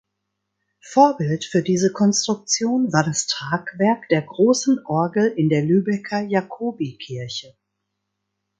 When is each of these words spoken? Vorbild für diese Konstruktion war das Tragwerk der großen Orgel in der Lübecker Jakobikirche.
Vorbild 0.83 1.45
für 1.45 1.61
diese 1.61 1.91
Konstruktion 1.93 2.91
war 2.91 3.03
das 3.03 3.27
Tragwerk 3.27 4.09
der 4.09 4.23
großen 4.23 4.83
Orgel 4.87 5.27
in 5.27 5.47
der 5.47 5.61
Lübecker 5.61 6.21
Jakobikirche. 6.21 7.55